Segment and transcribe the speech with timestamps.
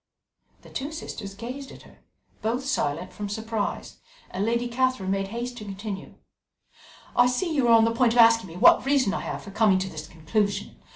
[0.63, 1.99] The two sisters gazed at her,
[2.41, 3.97] both silent from surprise,
[4.31, 6.15] and Lady Catherine made haste to continue:
[7.15, 9.51] "I see you are on the point of asking me what reason I have for
[9.51, 10.81] coming to this conclusion.